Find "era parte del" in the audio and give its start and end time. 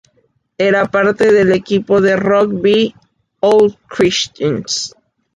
0.57-1.51